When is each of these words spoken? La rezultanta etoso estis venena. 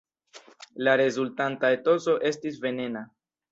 La 0.87 0.95
rezultanta 1.01 1.71
etoso 1.77 2.17
estis 2.33 2.61
venena. 2.67 3.07